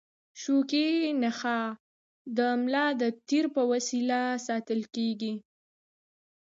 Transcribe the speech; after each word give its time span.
شوکي 0.41 0.87
نخاع 1.23 1.65
د 2.37 2.39
ملا 2.61 2.85
د 3.01 3.03
تیر 3.27 3.45
په 3.55 3.61
وسیله 3.71 4.19
ساتل 4.47 4.81
کېږي. 4.95 5.33